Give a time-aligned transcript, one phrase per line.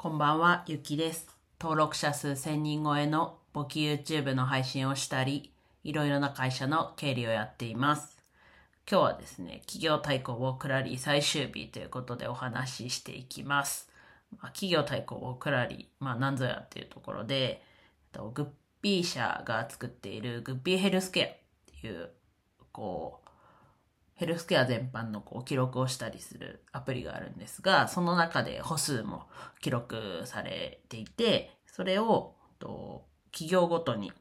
[0.00, 1.26] こんばんは、ゆきです。
[1.60, 5.50] 登録者数1000人超えの簿記 YouTube の配信をしたり、
[5.82, 8.16] いろいろな会社の経理をやっています。
[8.88, 13.90] 今日はですね、企業対抗をクラリー最終日ということでお話ししていきます。
[14.40, 17.60] まあ、企業対抗をクラリー、まあ何ぞやっていうところで、
[18.12, 18.46] グッ
[18.80, 22.10] ピー社が作っているグッピーヘルスケアっていう、
[22.70, 23.27] こう、
[24.18, 29.28] ヘルスケア全般のこう記録をしたりするアプリがあるんですが、その中で歩数も
[29.60, 34.12] 記録されていて、それをと企業ごとに、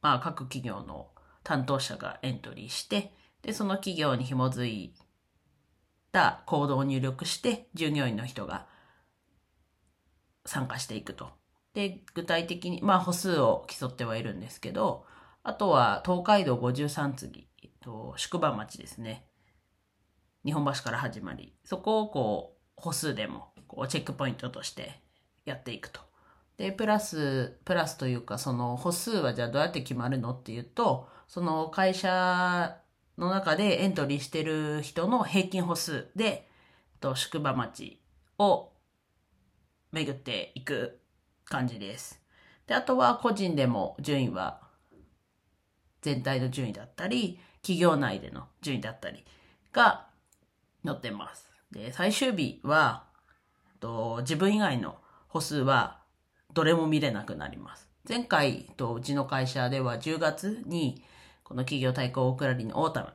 [0.00, 1.08] まあ各企業の
[1.44, 4.94] 担当者がエントリーして、で、その企業に紐づい
[6.12, 8.66] たコードを入力して、従業員の人が
[10.46, 11.28] 参加していくと。
[11.74, 15.04] で、具体的に、まあ歩数を競ってはいるんですけど、
[15.42, 17.51] あとは東海道53次、
[17.82, 19.26] と、宿場町ですね。
[20.44, 25.00] 日本橋から始まり、そこをこう、歩数でもこうチェックポイントとして
[25.44, 26.00] やっていくと。
[26.56, 32.76] で、プラス、プラスというか、その歩数はじゃあどうやって決まるのっていうと、その会社
[33.18, 36.48] の中でエントリーしてる人の平均歩数で、
[37.00, 38.00] と宿場町
[38.38, 38.70] を
[39.92, 41.00] 巡っていく
[41.44, 42.20] 感じです。
[42.66, 44.60] で、あとは個人でも順位は
[46.00, 49.24] 全体の順位だったり、企業内での順位だったり
[49.72, 50.06] が
[50.84, 51.50] 載ってます。
[51.70, 53.04] で、最終日は、
[53.80, 56.02] と自分以外の歩数は
[56.52, 57.88] どれも見れなくなります。
[58.08, 61.04] 前回とうちの会社では10月に
[61.44, 63.12] この企業対抗ウォークラリーのオータム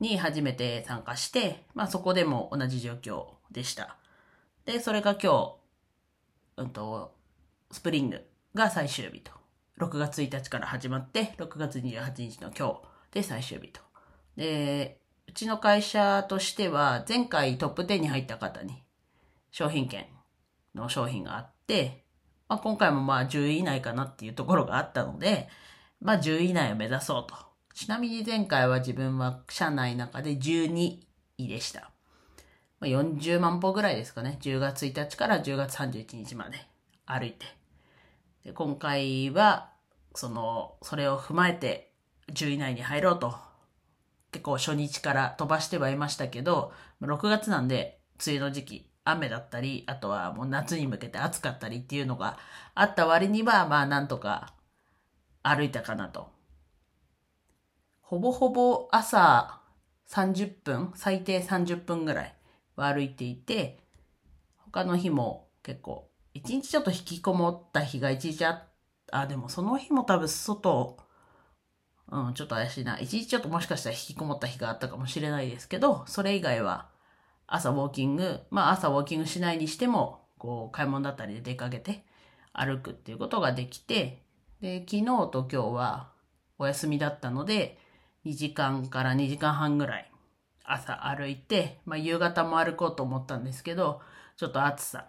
[0.00, 3.96] に初めて参加して、まあそこでも同じ状況でした。
[4.64, 7.14] で、それが今日、うんと、
[7.70, 8.22] スプリング
[8.54, 9.32] が最終日と。
[9.78, 13.80] 6月1日から始まって、6月28日の今日で最終日と。
[14.36, 18.82] で、うちの会社としては、前回トップ10に入った方に
[19.50, 20.04] 商品券
[20.74, 22.04] の商品があって、
[22.46, 25.48] まあ、今回もまあ10位以内かなっていうところがあったので、
[25.98, 27.34] まあ10位以内を目指そうと。
[27.72, 30.98] ちなみに前回は自分は社内の中で12
[31.38, 31.90] 位でした。
[32.80, 34.36] まあ、40万歩ぐらいですかね。
[34.42, 36.58] 10月1日から10月31日まで
[37.06, 37.46] 歩いて。
[38.44, 39.70] で今回は、
[40.14, 41.95] その、それを踏まえて
[42.32, 43.34] 10位以内に入ろうと。
[44.32, 52.38] 結構初日から飛ばしてはいましたけど、6月なんで梅雨の時期、雨だったり、あとはもう夏に向けて暑かったりっていうのが
[52.74, 54.52] あった割には、まあなんとか
[55.42, 56.30] 歩いたかなと。
[58.00, 59.60] ほぼほぼ朝
[60.08, 62.34] 30分、最低30分ぐらい
[62.76, 63.80] は歩いていて、
[64.58, 68.66] 他の日も結構、一日ちょっと引きこもった日が一日あ
[69.10, 70.98] あ、でもその日も多分外、
[72.10, 72.98] うん、ちょっと怪しいな。
[73.00, 76.88] 一日ちょっともしかしたら引きこもった日があったかもしれないですけど、それ以外は
[77.46, 82.04] 朝ウォーキング、まあ朝ウォーキングしないにしても、こう買い物だったりで出かけて
[82.52, 84.22] 歩くっていうことができて、
[84.60, 86.12] で、昨日と今日は
[86.58, 87.78] お休みだったので、
[88.24, 90.10] 2時間から2時間半ぐらい
[90.64, 94.00] 朝歩いて、まあ夕方も歩こうと思ったんですけど、
[94.36, 95.06] ちょっと暑さ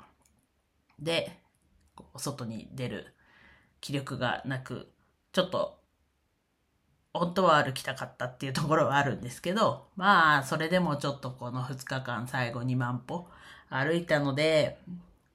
[0.99, 1.39] で、
[2.15, 3.13] 外に出る
[3.81, 4.91] 気力がなく、
[5.31, 5.79] ちょっと
[7.13, 13.27] 本当は歩きたかったっていうところはあるんですけど、まあ、それでもちょっとこの2日間最後2万歩
[13.69, 14.77] 歩いたので、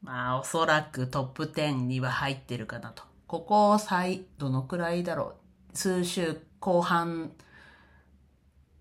[0.03, 3.03] まあ、おそらくトップ10には入ってるかなと。
[3.27, 5.34] ここ最、どのくらいだろ
[5.72, 5.77] う。
[5.77, 7.32] 数週後半、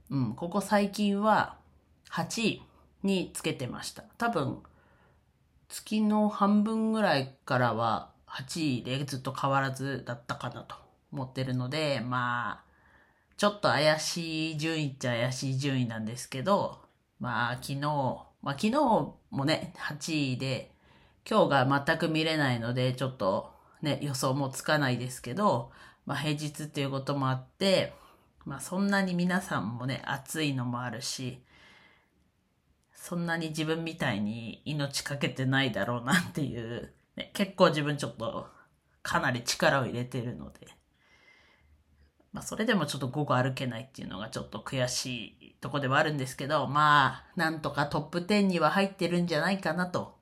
[0.10, 1.58] うん、ここ最近は
[2.12, 2.64] 8位
[3.04, 4.04] につけてました。
[4.18, 4.62] 多分、
[5.70, 10.76] 月の半分ぐらいからは8位でずっと変わらずだったかなと
[11.14, 12.71] 思ってるので、まあ、
[13.42, 16.78] ちょっと怪しい順位っちゃ怪しい順位なんですけど、
[17.20, 18.72] まあ昨日、まあ昨日
[19.32, 20.70] もね、8位で、
[21.28, 23.52] 今日が全く見れないので、ちょっと
[23.82, 25.72] ね、予想もつかないですけど、
[26.06, 27.96] まあ平日っていうこともあって、
[28.46, 31.42] まあそんなに皆さんもね、暑いのもあるし、
[32.94, 38.46] そんなに自分みたいに命かけてないだろうなっていう、ね、結構自分ちょっと
[39.02, 40.68] かなり力を入れてるので、
[42.32, 50.18] まあそれでもちょっと午後歩けないっていうのがちょっと悔しいとこではあるんですけど、まあなんとかトップ10には入ってるんじゃないかなと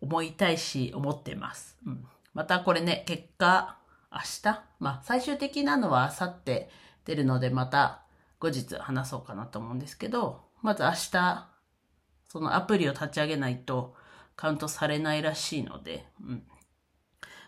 [0.00, 1.78] 思いたいし思ってます。
[1.86, 2.04] うん。
[2.34, 3.76] またこれね、結果
[4.12, 6.66] 明日まあ最終的なのは明後日
[7.04, 8.02] 出るのでまた
[8.38, 11.48] 後日話そうかなと思うんですけど、まず明日
[12.28, 13.94] そのアプリを立ち上げないと
[14.36, 16.42] カウントされないらしいので、うん。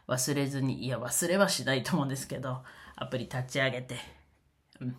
[0.06, 2.62] 忘れずに、いや忘れはしないと思うんですけど、
[2.96, 3.96] アプリ立ち上げて、
[4.80, 4.96] うん。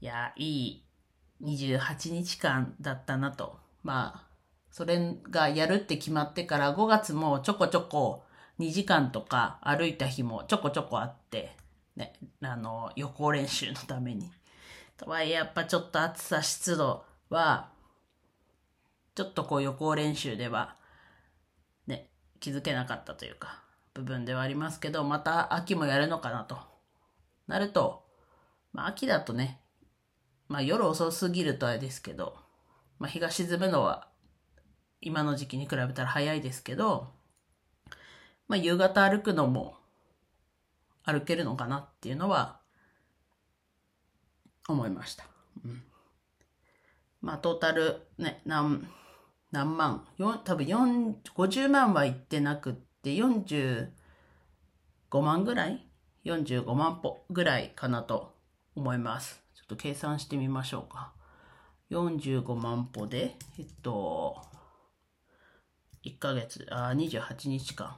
[0.00, 0.84] いや、いい
[1.42, 3.58] 28日間だったなと。
[3.82, 4.28] まあ、
[4.70, 8.24] それがやるって決まってから5月もちょこちょこ
[8.58, 11.56] 2時間とか歩いた日もちょこちょこあって、
[11.96, 14.30] ね、あの、予行練習のために。
[14.96, 17.70] とはいえやっぱちょっと暑さ湿度は、
[19.14, 20.76] ちょっとこう予行練習では、
[22.40, 23.62] 気づけなかったというか、
[23.94, 26.58] 部分ではありますけど、また秋もやるのかなと。
[27.46, 28.04] なると、
[28.72, 29.60] まあ秋だとね、
[30.48, 32.36] まあ夜遅すぎるとあれですけど、
[32.98, 34.08] まあ日が沈むのは
[35.00, 37.08] 今の時期に比べたら早いですけど、
[38.46, 39.76] まあ夕方歩くのも
[41.02, 42.60] 歩けるのかなっていうのは
[44.68, 45.24] 思いました。
[45.64, 45.82] うん、
[47.20, 48.86] まあトータルね、何、
[49.50, 50.06] 何万、
[50.44, 53.90] 多分4 50万はいってなくって45
[55.22, 55.86] 万ぐらい
[56.24, 58.34] ?45 万歩ぐらいかなと
[58.76, 59.42] 思います。
[59.54, 61.12] ちょっと計算してみましょうか。
[61.90, 64.42] 45万歩で、えっと、
[66.04, 67.96] 1ヶ月、あ、28日間。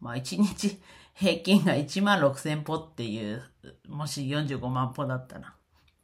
[0.00, 0.80] まあ、1日
[1.14, 3.42] 平均が1万6千歩っていう、
[3.88, 5.54] もし45万歩だったら。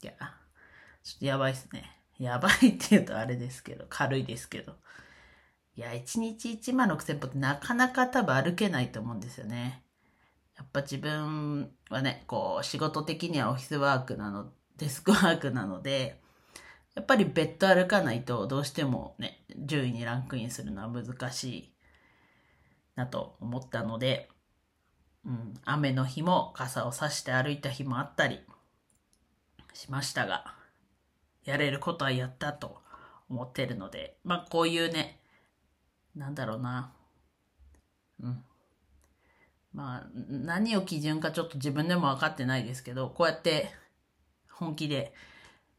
[0.03, 0.13] いや、
[1.03, 2.02] ちょっとやばいっすね。
[2.23, 4.77] やばいって言うとあれですけど、軽いですけど。
[5.75, 9.83] いや、1日1万6千歩ってなかなか多分歩けないと思うんですよね。
[10.57, 16.21] やっぱ自分はね、こう、仕事的にはオフィスワークなの、デスクワークなので、
[16.95, 21.75] やっぱり別途歩かないとどうしてもね、10位にランクインするのは難しい
[22.95, 24.29] なと思ったので、
[25.25, 28.41] うん、雨の日も傘を差して歩いた日もあったり
[29.73, 30.62] しましたが、
[31.45, 32.83] やれることはやったと
[33.29, 35.21] 思ってるので、まあこういうね、
[36.15, 36.93] なんだろうな。
[38.23, 38.45] うん。
[39.73, 43.71] まあ、何を基準かちょっと自分でも分かってないですけど、こうやって
[44.51, 45.15] 本気で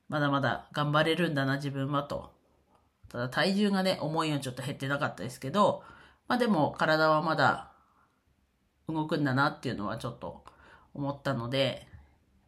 [0.09, 2.33] まだまだ頑張れるんだな、自分はと。
[3.09, 5.83] ただ体重がね、重いようにちょっと減ってなかったですけど、
[6.27, 7.71] まあでも体はまだ
[8.87, 10.43] 動くんだなっていうのはちょっと
[10.93, 11.87] 思ったので、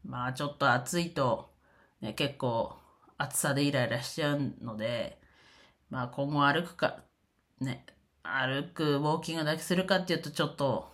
[0.03, 1.51] まあちょっと暑いと、
[2.01, 2.75] ね、結構
[3.17, 5.19] 暑さでイライラしちゃうので、
[5.89, 7.03] まあ今後歩くか、
[7.59, 7.85] ね、
[8.23, 10.89] 歩くウォーキングだけするかっていうとちょっと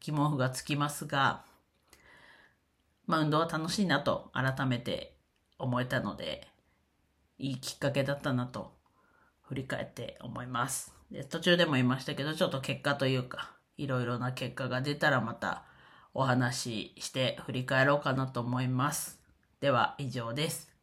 [0.00, 1.44] 疑問符がつきますが、
[3.06, 5.16] まあ運動は楽しいなと改めて
[5.58, 6.48] 思えたので、
[7.38, 8.72] いいきっかけだったなと
[9.42, 10.92] 振り返って思います。
[11.10, 15.64] で途中でも言いましたけど、ちょっと結果というか、いろいろな結果が出たらまた
[16.12, 19.20] お話しして振り返ろうかなと思います。
[19.60, 20.73] では以上です。